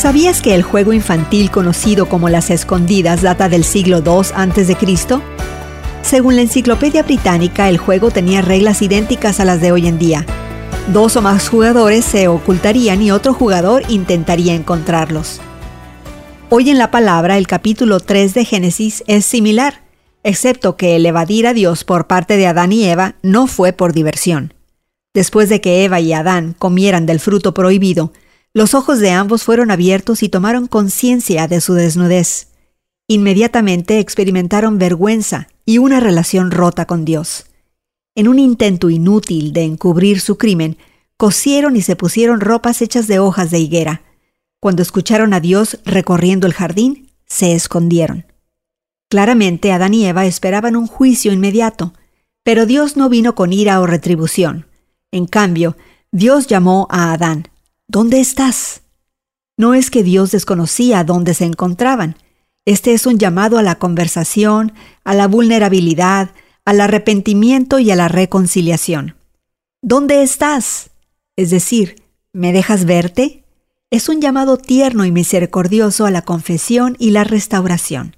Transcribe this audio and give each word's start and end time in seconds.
¿Sabías 0.00 0.40
que 0.40 0.54
el 0.54 0.62
juego 0.62 0.94
infantil 0.94 1.50
conocido 1.50 2.08
como 2.08 2.30
las 2.30 2.48
escondidas 2.48 3.20
data 3.20 3.50
del 3.50 3.64
siglo 3.64 3.98
II 3.98 4.30
a.C.? 4.34 4.74
Según 6.00 6.36
la 6.36 6.40
Enciclopedia 6.40 7.02
Británica, 7.02 7.68
el 7.68 7.76
juego 7.76 8.10
tenía 8.10 8.40
reglas 8.40 8.80
idénticas 8.80 9.40
a 9.40 9.44
las 9.44 9.60
de 9.60 9.72
hoy 9.72 9.86
en 9.86 9.98
día. 9.98 10.24
Dos 10.90 11.16
o 11.16 11.20
más 11.20 11.50
jugadores 11.50 12.06
se 12.06 12.28
ocultarían 12.28 13.02
y 13.02 13.10
otro 13.10 13.34
jugador 13.34 13.82
intentaría 13.90 14.54
encontrarlos. 14.54 15.38
Hoy 16.48 16.70
en 16.70 16.78
la 16.78 16.90
palabra, 16.90 17.36
el 17.36 17.46
capítulo 17.46 18.00
3 18.00 18.32
de 18.32 18.46
Génesis 18.46 19.04
es 19.06 19.26
similar, 19.26 19.82
excepto 20.24 20.78
que 20.78 20.96
el 20.96 21.04
evadir 21.04 21.46
a 21.46 21.52
Dios 21.52 21.84
por 21.84 22.06
parte 22.06 22.38
de 22.38 22.46
Adán 22.46 22.72
y 22.72 22.84
Eva 22.84 23.16
no 23.20 23.46
fue 23.46 23.74
por 23.74 23.92
diversión. 23.92 24.54
Después 25.12 25.50
de 25.50 25.60
que 25.60 25.84
Eva 25.84 26.00
y 26.00 26.14
Adán 26.14 26.56
comieran 26.58 27.04
del 27.04 27.20
fruto 27.20 27.52
prohibido, 27.52 28.14
los 28.52 28.74
ojos 28.74 28.98
de 28.98 29.10
ambos 29.10 29.44
fueron 29.44 29.70
abiertos 29.70 30.22
y 30.22 30.28
tomaron 30.28 30.66
conciencia 30.66 31.46
de 31.46 31.60
su 31.60 31.74
desnudez. 31.74 32.48
Inmediatamente 33.06 33.98
experimentaron 33.98 34.78
vergüenza 34.78 35.48
y 35.64 35.78
una 35.78 36.00
relación 36.00 36.50
rota 36.50 36.86
con 36.86 37.04
Dios. 37.04 37.46
En 38.14 38.26
un 38.28 38.38
intento 38.38 38.90
inútil 38.90 39.52
de 39.52 39.62
encubrir 39.62 40.20
su 40.20 40.36
crimen, 40.36 40.78
cosieron 41.16 41.76
y 41.76 41.82
se 41.82 41.96
pusieron 41.96 42.40
ropas 42.40 42.82
hechas 42.82 43.06
de 43.06 43.18
hojas 43.18 43.50
de 43.50 43.60
higuera. 43.60 44.02
Cuando 44.58 44.82
escucharon 44.82 45.32
a 45.32 45.40
Dios 45.40 45.78
recorriendo 45.84 46.46
el 46.46 46.54
jardín, 46.54 47.10
se 47.26 47.54
escondieron. 47.54 48.26
Claramente 49.08 49.72
Adán 49.72 49.94
y 49.94 50.06
Eva 50.06 50.26
esperaban 50.26 50.76
un 50.76 50.86
juicio 50.86 51.32
inmediato, 51.32 51.94
pero 52.42 52.66
Dios 52.66 52.96
no 52.96 53.08
vino 53.08 53.34
con 53.34 53.52
ira 53.52 53.80
o 53.80 53.86
retribución. 53.86 54.66
En 55.12 55.26
cambio, 55.26 55.76
Dios 56.10 56.46
llamó 56.46 56.86
a 56.90 57.12
Adán. 57.12 57.48
¿Dónde 57.92 58.20
estás? 58.20 58.82
No 59.58 59.74
es 59.74 59.90
que 59.90 60.04
Dios 60.04 60.30
desconocía 60.30 61.02
dónde 61.02 61.34
se 61.34 61.44
encontraban. 61.44 62.14
Este 62.64 62.92
es 62.92 63.04
un 63.04 63.18
llamado 63.18 63.58
a 63.58 63.64
la 63.64 63.80
conversación, 63.80 64.74
a 65.02 65.12
la 65.12 65.26
vulnerabilidad, 65.26 66.30
al 66.64 66.82
arrepentimiento 66.82 67.80
y 67.80 67.90
a 67.90 67.96
la 67.96 68.06
reconciliación. 68.06 69.16
¿Dónde 69.82 70.22
estás? 70.22 70.90
Es 71.34 71.50
decir, 71.50 72.04
¿me 72.32 72.52
dejas 72.52 72.84
verte? 72.84 73.42
Es 73.90 74.08
un 74.08 74.20
llamado 74.20 74.56
tierno 74.56 75.04
y 75.04 75.10
misericordioso 75.10 76.06
a 76.06 76.12
la 76.12 76.22
confesión 76.22 76.94
y 77.00 77.10
la 77.10 77.24
restauración. 77.24 78.14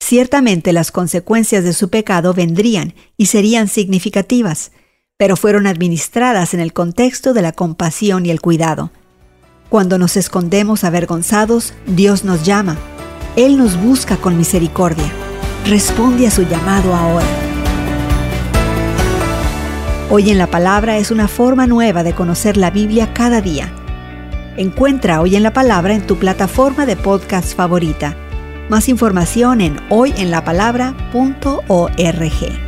Ciertamente 0.00 0.74
las 0.74 0.92
consecuencias 0.92 1.64
de 1.64 1.72
su 1.72 1.88
pecado 1.88 2.34
vendrían 2.34 2.92
y 3.16 3.24
serían 3.24 3.68
significativas, 3.68 4.70
pero 5.18 5.36
fueron 5.36 5.66
administradas 5.66 6.54
en 6.54 6.60
el 6.60 6.72
contexto 6.72 7.34
de 7.34 7.42
la 7.42 7.52
compasión 7.52 8.24
y 8.24 8.30
el 8.30 8.40
cuidado. 8.40 8.90
Cuando 9.68 9.98
nos 9.98 10.16
escondemos 10.16 10.84
avergonzados, 10.84 11.74
Dios 11.86 12.24
nos 12.24 12.44
llama. 12.44 12.78
Él 13.36 13.58
nos 13.58 13.76
busca 13.76 14.16
con 14.16 14.38
misericordia. 14.38 15.12
Responde 15.66 16.26
a 16.28 16.30
su 16.30 16.42
llamado 16.42 16.94
ahora. 16.94 17.26
Hoy 20.08 20.30
en 20.30 20.38
la 20.38 20.46
Palabra 20.46 20.98
es 20.98 21.10
una 21.10 21.26
forma 21.28 21.66
nueva 21.66 22.04
de 22.04 22.14
conocer 22.14 22.56
la 22.56 22.70
Biblia 22.70 23.12
cada 23.12 23.42
día. 23.42 23.70
Encuentra 24.56 25.20
Hoy 25.20 25.36
en 25.36 25.42
la 25.42 25.52
Palabra 25.52 25.92
en 25.94 26.06
tu 26.06 26.16
plataforma 26.16 26.86
de 26.86 26.96
podcast 26.96 27.54
favorita. 27.54 28.16
Más 28.70 28.88
información 28.88 29.60
en 29.60 29.76
hoyenlapalabra.org. 29.90 32.67